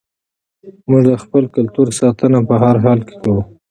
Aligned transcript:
موږ 0.89 1.01
د 1.09 1.11
خپل 1.23 1.43
کلتور 1.55 1.87
ساتنه 1.99 2.39
په 2.49 2.55
هر 2.63 2.75
حال 2.83 2.99
کې 3.07 3.15
کوو. 3.21 3.41